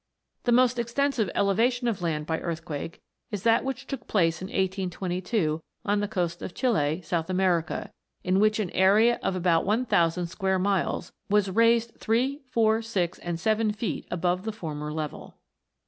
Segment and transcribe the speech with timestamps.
[0.45, 4.47] The most extensive elevation of land by earth quake is that which took place in
[4.47, 7.91] 1822, on the coast of Chili, South America,
[8.23, 13.39] in which an area of about 100,000 square miles, was raised three, four, six, and
[13.39, 15.35] seven feet above the former level.